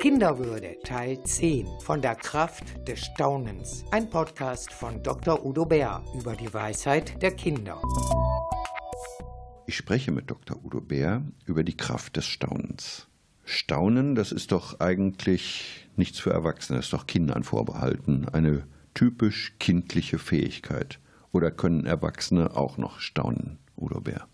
Kinderwürde 0.00 0.78
Teil 0.82 1.22
10 1.22 1.66
von 1.80 2.00
der 2.00 2.14
Kraft 2.14 2.88
des 2.88 3.00
Staunens. 3.00 3.84
Ein 3.90 4.08
Podcast 4.08 4.72
von 4.72 5.02
Dr. 5.02 5.44
Udo 5.44 5.66
Bär 5.66 6.02
über 6.18 6.34
die 6.34 6.54
Weisheit 6.54 7.20
der 7.20 7.32
Kinder. 7.32 7.82
Ich 9.66 9.76
spreche 9.76 10.10
mit 10.10 10.30
Dr. 10.30 10.56
Udo 10.64 10.80
Bär 10.80 11.22
über 11.44 11.64
die 11.64 11.76
Kraft 11.76 12.16
des 12.16 12.24
Staunens. 12.24 13.08
Staunen, 13.44 14.14
das 14.14 14.32
ist 14.32 14.52
doch 14.52 14.80
eigentlich 14.80 15.86
nichts 15.96 16.18
für 16.18 16.30
Erwachsene, 16.30 16.78
das 16.78 16.86
ist 16.86 16.94
doch 16.94 17.06
Kindern 17.06 17.42
vorbehalten. 17.42 18.26
Eine 18.26 18.66
typisch 18.94 19.52
kindliche 19.58 20.18
Fähigkeit. 20.18 20.98
Oder 21.30 21.50
können 21.50 21.84
Erwachsene 21.84 22.56
auch 22.56 22.78
noch 22.78 23.00
staunen, 23.00 23.58
Udo 23.76 24.00
Bär? 24.00 24.26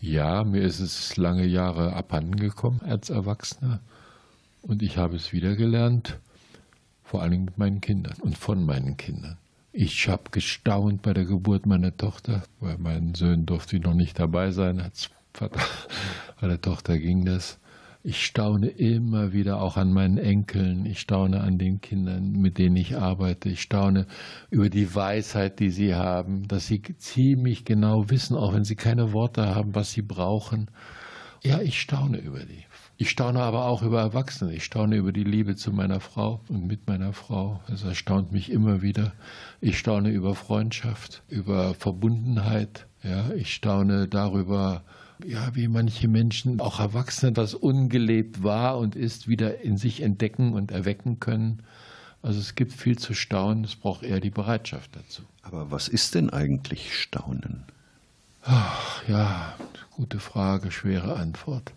Ja, 0.00 0.44
mir 0.44 0.62
ist 0.62 0.78
es 0.78 1.16
lange 1.16 1.46
Jahre 1.46 1.94
abhandengekommen 1.94 2.80
als 2.82 3.10
Erwachsener. 3.10 3.80
Und 4.66 4.82
ich 4.82 4.96
habe 4.96 5.16
es 5.16 5.32
wieder 5.32 5.56
gelernt, 5.56 6.18
vor 7.02 7.28
Dingen 7.28 7.44
mit 7.44 7.58
meinen 7.58 7.80
Kindern 7.82 8.16
und 8.22 8.38
von 8.38 8.64
meinen 8.64 8.96
Kindern. 8.96 9.36
Ich 9.72 10.08
habe 10.08 10.30
gestaunt 10.30 11.02
bei 11.02 11.12
der 11.12 11.26
Geburt 11.26 11.66
meiner 11.66 11.94
Tochter, 11.94 12.44
weil 12.60 12.78
meinen 12.78 13.14
Söhnen 13.14 13.44
durfte 13.44 13.76
ich 13.76 13.82
noch 13.82 13.92
nicht 13.92 14.18
dabei 14.18 14.52
sein 14.52 14.80
als 14.80 15.10
Vater. 15.34 15.60
Bei 16.40 16.46
der 16.46 16.60
Tochter 16.60 16.98
ging 16.98 17.24
das. 17.24 17.58
Ich 18.04 18.24
staune 18.24 18.68
immer 18.68 19.32
wieder 19.32 19.60
auch 19.60 19.76
an 19.76 19.92
meinen 19.92 20.18
Enkeln. 20.18 20.86
Ich 20.86 21.00
staune 21.00 21.40
an 21.40 21.58
den 21.58 21.80
Kindern, 21.80 22.32
mit 22.32 22.58
denen 22.58 22.76
ich 22.76 22.96
arbeite. 22.96 23.48
Ich 23.48 23.62
staune 23.62 24.06
über 24.50 24.70
die 24.70 24.94
Weisheit, 24.94 25.58
die 25.58 25.70
sie 25.70 25.94
haben, 25.94 26.46
dass 26.46 26.66
sie 26.66 26.82
ziemlich 26.98 27.64
genau 27.64 28.10
wissen, 28.10 28.36
auch 28.36 28.54
wenn 28.54 28.64
sie 28.64 28.76
keine 28.76 29.12
Worte 29.12 29.54
haben, 29.54 29.74
was 29.74 29.90
sie 29.90 30.02
brauchen. 30.02 30.70
Ja, 31.46 31.60
ich 31.60 31.78
staune 31.78 32.18
über 32.18 32.40
die. 32.40 32.64
Ich 32.96 33.10
staune 33.10 33.40
aber 33.40 33.66
auch 33.66 33.82
über 33.82 34.00
Erwachsene. 34.00 34.54
Ich 34.54 34.64
staune 34.64 34.96
über 34.96 35.12
die 35.12 35.24
Liebe 35.24 35.56
zu 35.56 35.72
meiner 35.72 36.00
Frau 36.00 36.40
und 36.48 36.66
mit 36.66 36.86
meiner 36.86 37.12
Frau. 37.12 37.60
Es 37.70 37.82
erstaunt 37.82 38.32
mich 38.32 38.50
immer 38.50 38.80
wieder. 38.80 39.12
Ich 39.60 39.78
staune 39.78 40.10
über 40.10 40.34
Freundschaft, 40.34 41.22
über 41.28 41.74
Verbundenheit. 41.74 42.86
Ja, 43.02 43.30
ich 43.34 43.52
staune 43.52 44.08
darüber, 44.08 44.84
ja, 45.22 45.54
wie 45.54 45.68
manche 45.68 46.08
Menschen, 46.08 46.60
auch 46.60 46.80
Erwachsene, 46.80 47.32
das 47.32 47.52
ungelebt 47.52 48.42
war 48.42 48.78
und 48.78 48.96
ist, 48.96 49.28
wieder 49.28 49.60
in 49.60 49.76
sich 49.76 50.00
entdecken 50.00 50.54
und 50.54 50.70
erwecken 50.70 51.20
können. 51.20 51.62
Also 52.22 52.40
es 52.40 52.54
gibt 52.54 52.72
viel 52.72 52.96
zu 52.96 53.12
staunen, 53.12 53.64
es 53.64 53.76
braucht 53.76 54.02
eher 54.02 54.20
die 54.20 54.30
Bereitschaft 54.30 54.96
dazu. 54.96 55.24
Aber 55.42 55.70
was 55.70 55.88
ist 55.88 56.14
denn 56.14 56.30
eigentlich 56.30 56.98
Staunen? 56.98 57.64
Ach, 58.46 59.02
ja, 59.08 59.54
gute 59.92 60.20
Frage, 60.20 60.70
schwere 60.70 61.16
Antwort. 61.16 61.72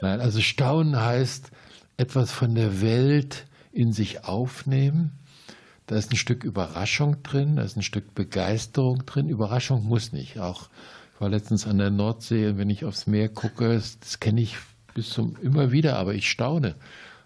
Nein, 0.00 0.20
also 0.20 0.40
Staunen 0.40 0.98
heißt 0.98 1.50
etwas 1.98 2.32
von 2.32 2.54
der 2.54 2.80
Welt 2.80 3.44
in 3.72 3.92
sich 3.92 4.24
aufnehmen. 4.24 5.12
Da 5.86 5.96
ist 5.96 6.10
ein 6.10 6.16
Stück 6.16 6.44
Überraschung 6.44 7.22
drin, 7.22 7.56
da 7.56 7.62
ist 7.62 7.76
ein 7.76 7.82
Stück 7.82 8.14
Begeisterung 8.14 9.04
drin. 9.04 9.28
Überraschung 9.28 9.84
muss 9.84 10.12
nicht. 10.12 10.38
Auch 10.38 10.70
ich 11.14 11.20
war 11.20 11.28
letztens 11.28 11.66
an 11.66 11.76
der 11.76 11.90
Nordsee 11.90 12.48
und 12.48 12.56
wenn 12.56 12.70
ich 12.70 12.86
aufs 12.86 13.06
Meer 13.06 13.28
gucke, 13.28 13.74
das 13.74 14.18
kenne 14.18 14.40
ich 14.40 14.56
bis 14.94 15.10
zum 15.10 15.36
immer 15.42 15.72
wieder, 15.72 15.98
aber 15.98 16.14
ich 16.14 16.30
staune. 16.30 16.74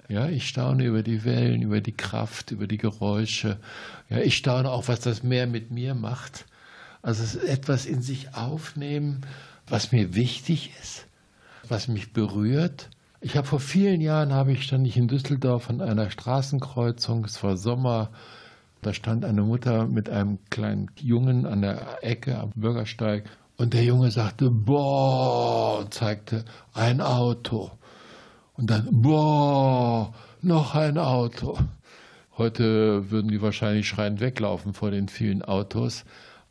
Ja, 0.09 0.28
ich 0.28 0.48
staune 0.48 0.84
über 0.84 1.05
die 1.05 1.25
Wellen, 1.25 1.62
über 1.62 1.81
die 1.81 1.97
Kraft, 1.97 2.50
über 2.50 2.67
die 2.67 2.78
Geräusche. 2.78 3.59
Ja, 4.11 4.19
ich 4.19 4.37
staune 4.37 4.72
auch, 4.72 4.89
was 4.89 4.98
das 4.98 5.22
Meer 5.22 5.47
mit 5.47 5.70
mir 5.70 5.94
macht. 5.94 6.47
Also 7.07 7.23
es 7.23 7.35
ist 7.37 7.49
etwas 7.49 7.87
in 7.87 8.03
sich 8.03 8.35
aufnehmen, 8.35 9.21
was 9.69 9.93
mir 9.93 10.15
wichtig 10.15 10.73
ist 10.83 11.07
was 11.71 11.89
mich 11.89 12.12
berührt. 12.12 12.91
Ich 13.21 13.37
habe 13.37 13.47
vor 13.47 13.61
vielen 13.61 14.01
Jahren 14.01 14.33
habe 14.33 14.53
ich 14.53 14.65
stand 14.65 14.87
ich 14.87 14.97
in 14.97 15.09
Düsseldorf 15.09 15.71
an 15.71 15.81
einer 15.81 16.11
Straßenkreuzung. 16.11 17.25
Es 17.25 17.43
war 17.43 17.57
Sommer. 17.57 18.11
Da 18.83 18.93
stand 18.93 19.25
eine 19.25 19.43
Mutter 19.43 19.87
mit 19.87 20.09
einem 20.11 20.39
kleinen 20.51 20.91
Jungen 20.97 21.47
an 21.47 21.62
der 21.62 22.05
Ecke 22.05 22.39
am 22.39 22.50
Bürgersteig 22.55 23.25
und 23.56 23.73
der 23.73 23.83
Junge 23.83 24.11
sagte 24.11 24.50
boah 24.50 25.78
und 25.81 25.94
zeigte 25.94 26.44
ein 26.75 27.00
Auto 27.00 27.71
und 28.55 28.71
dann 28.71 28.87
boah 28.91 30.12
noch 30.43 30.75
ein 30.75 30.99
Auto. 30.99 31.59
Heute 32.37 33.11
würden 33.11 33.31
die 33.31 33.41
wahrscheinlich 33.41 33.88
schreiend 33.88 34.21
weglaufen 34.21 34.75
vor 34.75 34.91
den 34.91 35.09
vielen 35.09 35.43
Autos, 35.43 36.05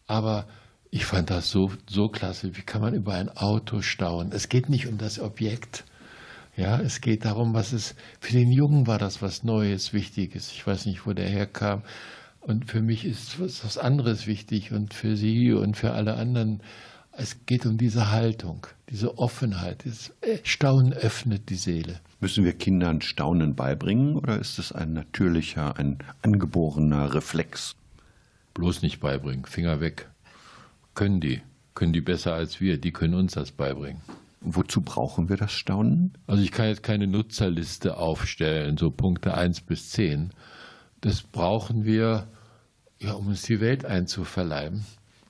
aber 0.07 0.47
ich 0.91 1.05
fand 1.05 1.29
das 1.29 1.49
so, 1.49 1.71
so 1.88 2.07
klasse. 2.07 2.55
Wie 2.55 2.61
kann 2.61 2.81
man 2.81 2.93
über 2.93 3.13
ein 3.13 3.29
Auto 3.29 3.81
staunen? 3.81 4.31
Es 4.31 4.49
geht 4.49 4.69
nicht 4.69 4.88
um 4.88 4.97
das 4.97 5.19
Objekt. 5.19 5.83
Ja, 6.55 6.79
es 6.79 7.01
geht 7.01 7.25
darum, 7.25 7.53
was 7.53 7.73
es, 7.73 7.95
für 8.21 8.31
den 8.31 8.51
Jungen 8.51 8.88
war 8.88 8.97
das 8.97 9.21
was 9.21 9.43
Neues, 9.43 9.91
Wichtiges. 9.91 10.51
Ich 10.53 10.66
weiß 10.66 10.85
nicht, 10.85 11.05
wo 11.05 11.11
der 11.11 11.27
herkam. 11.27 11.83
Und 12.39 12.69
für 12.69 12.81
mich 12.81 13.03
ist 13.05 13.41
was, 13.41 13.66
was 13.66 13.77
anderes 13.77 14.27
wichtig 14.27 14.71
und 14.71 14.93
für 14.93 15.17
Sie 15.17 15.51
und 15.51 15.75
für 15.75 15.91
alle 15.91 16.16
anderen. 16.16 16.61
Es 17.11 17.45
geht 17.45 17.66
um 17.66 17.77
diese 17.77 18.11
Haltung, 18.11 18.67
diese 18.89 19.17
Offenheit. 19.17 19.83
Das 19.85 20.13
Staunen 20.43 20.93
öffnet 20.93 21.49
die 21.49 21.55
Seele. 21.55 21.99
Müssen 22.19 22.45
wir 22.45 22.53
Kindern 22.53 23.01
Staunen 23.01 23.55
beibringen 23.55 24.16
oder 24.16 24.39
ist 24.39 24.59
es 24.59 24.72
ein 24.72 24.93
natürlicher, 24.93 25.77
ein 25.77 25.97
angeborener 26.22 27.13
Reflex? 27.13 27.75
Bloß 28.55 28.81
nicht 28.81 28.99
beibringen, 28.99 29.45
Finger 29.45 29.79
weg 29.79 30.09
können 30.95 31.19
die. 31.19 31.41
Können 31.75 31.93
die 31.93 32.01
besser 32.01 32.33
als 32.33 32.61
wir. 32.61 32.79
Die 32.79 32.93
können 32.93 33.13
uns 33.13 33.33
das 33.33 33.51
beibringen. 33.51 34.01
Wozu 34.39 34.81
brauchen 34.81 35.27
wir 35.27 35.38
das 35.38 35.51
Staunen? 35.51 36.13
Also 36.25 36.41
ich 36.41 36.51
kann 36.51 36.67
jetzt 36.67 36.83
keine 36.83 37.05
Nutzerliste 37.05 37.97
aufstellen, 37.97 38.77
so 38.77 38.91
Punkte 38.91 39.33
1 39.33 39.61
bis 39.61 39.89
10. 39.91 40.31
Das 41.01 41.21
brauchen 41.21 41.83
wir, 41.83 42.27
ja, 42.99 43.13
um 43.13 43.27
uns 43.27 43.41
die 43.41 43.59
Welt 43.59 43.85
einzuverleiben 43.85 44.85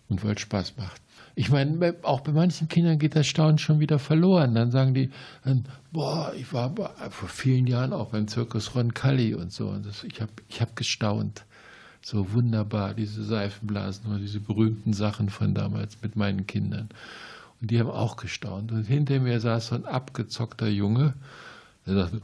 und 0.07 0.23
weil 0.23 0.35
es 0.35 0.41
Spaß 0.41 0.77
macht. 0.77 1.01
Ich 1.33 1.49
meine, 1.49 1.95
auch 2.03 2.21
bei 2.21 2.31
manchen 2.31 2.67
Kindern 2.67 2.99
geht 2.99 3.15
das 3.15 3.27
Staunen 3.27 3.57
schon 3.57 3.79
wieder 3.79 3.99
verloren. 3.99 4.53
Dann 4.53 4.71
sagen 4.71 4.93
die, 4.93 5.09
boah, 5.91 6.31
ich 6.37 6.53
war 6.53 6.73
vor 7.09 7.27
vielen 7.29 7.67
Jahren 7.67 7.91
auch 7.91 8.11
beim 8.11 8.27
Zirkus 8.27 8.75
Roncalli 8.75 9.33
und 9.33 9.51
so. 9.51 9.69
Und 9.69 9.85
das, 9.85 10.03
ich 10.03 10.21
habe 10.21 10.31
ich 10.47 10.61
hab 10.61 10.75
gestaunt 10.75 11.43
so 12.05 12.33
wunderbar, 12.33 12.93
diese 12.93 13.23
Seifenblasen 13.23 14.05
oder 14.05 14.19
diese 14.19 14.39
berühmten 14.39 14.93
Sachen 14.93 15.29
von 15.29 15.55
damals 15.55 15.97
mit 16.03 16.15
meinen 16.15 16.45
Kindern. 16.45 16.89
Und 17.59 17.71
die 17.71 17.79
haben 17.79 17.89
auch 17.89 18.15
gestaunt. 18.15 18.71
Und 18.71 18.83
hinter 18.83 19.19
mir 19.19 19.39
saß 19.39 19.67
so 19.67 19.75
ein 19.75 19.85
abgezockter 19.85 20.67
Junge, 20.67 21.15
der 21.87 21.95
sagte, 21.95 22.21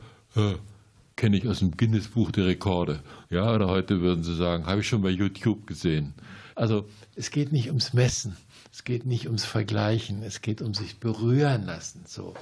kenne 1.15 1.37
ich 1.37 1.47
aus 1.47 1.59
dem 1.59 1.75
Guinness-Buch 1.75 2.29
der 2.29 2.45
Rekorde. 2.45 2.99
Ja, 3.31 3.55
oder 3.55 3.69
heute 3.69 4.01
würden 4.01 4.23
sie 4.23 4.35
sagen, 4.35 4.67
habe 4.67 4.81
ich 4.81 4.87
schon 4.87 5.01
bei 5.01 5.09
YouTube 5.09 5.65
gesehen. 5.65 6.13
Also 6.53 6.87
es 7.15 7.31
geht 7.31 7.51
nicht 7.51 7.69
ums 7.69 7.93
Messen, 7.93 8.37
es 8.71 8.83
geht 8.83 9.07
nicht 9.07 9.25
ums 9.25 9.45
Vergleichen, 9.45 10.21
es 10.21 10.43
geht 10.43 10.61
um 10.61 10.75
sich 10.75 10.99
berühren 10.99 11.65
lassen. 11.65 12.03
So. 12.05 12.35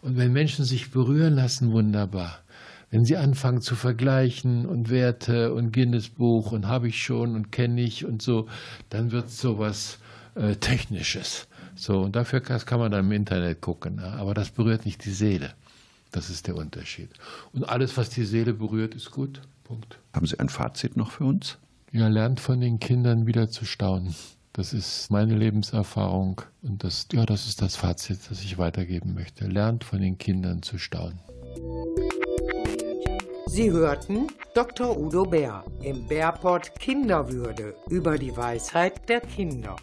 Und 0.00 0.16
wenn 0.16 0.32
Menschen 0.32 0.64
sich 0.64 0.90
berühren 0.92 1.34
lassen, 1.34 1.72
wunderbar. 1.72 2.38
Wenn 2.90 3.04
Sie 3.04 3.16
anfangen 3.16 3.60
zu 3.60 3.74
vergleichen 3.74 4.64
und 4.64 4.90
Werte 4.90 5.52
und 5.52 5.72
Guinness-Buch 5.72 6.52
und 6.52 6.68
habe 6.68 6.88
ich 6.88 7.02
schon 7.02 7.34
und 7.34 7.50
kenne 7.50 7.80
ich 7.80 8.04
und 8.04 8.22
so, 8.22 8.48
dann 8.90 9.10
wird 9.10 9.26
es 9.26 9.40
sowas 9.40 9.98
äh, 10.34 10.54
Technisches. 10.54 11.48
So, 11.74 12.00
und 12.00 12.16
dafür 12.16 12.40
kann 12.40 12.78
man 12.78 12.92
dann 12.92 13.06
im 13.06 13.12
Internet 13.12 13.60
gucken. 13.60 13.96
Ne? 13.96 14.06
Aber 14.18 14.34
das 14.34 14.50
berührt 14.50 14.86
nicht 14.86 15.04
die 15.04 15.10
Seele. 15.10 15.52
Das 16.12 16.30
ist 16.30 16.46
der 16.46 16.56
Unterschied. 16.56 17.10
Und 17.52 17.68
alles, 17.68 17.96
was 17.96 18.08
die 18.08 18.24
Seele 18.24 18.54
berührt, 18.54 18.94
ist 18.94 19.10
gut. 19.10 19.42
Punkt. 19.64 19.98
Haben 20.14 20.26
Sie 20.26 20.38
ein 20.38 20.48
Fazit 20.48 20.96
noch 20.96 21.10
für 21.10 21.24
uns? 21.24 21.58
Ja, 21.92 22.08
lernt 22.08 22.40
von 22.40 22.60
den 22.60 22.78
Kindern 22.78 23.26
wieder 23.26 23.50
zu 23.50 23.64
staunen. 23.64 24.14
Das 24.52 24.72
ist 24.72 25.10
meine 25.10 25.36
Lebenserfahrung 25.36 26.40
und 26.62 26.82
das, 26.82 27.08
ja, 27.12 27.26
das 27.26 27.46
ist 27.46 27.60
das 27.60 27.76
Fazit, 27.76 28.20
das 28.30 28.42
ich 28.42 28.56
weitergeben 28.56 29.12
möchte. 29.12 29.46
Lernt 29.46 29.84
von 29.84 30.00
den 30.00 30.16
Kindern 30.16 30.62
zu 30.62 30.78
staunen. 30.78 31.18
Sie 33.56 33.70
hörten 33.70 34.26
Dr. 34.52 34.98
Udo 34.98 35.24
Bär 35.24 35.64
im 35.80 36.06
Bärport 36.06 36.78
Kinderwürde 36.78 37.74
über 37.88 38.18
die 38.18 38.36
Weisheit 38.36 39.08
der 39.08 39.22
Kinder. 39.22 39.76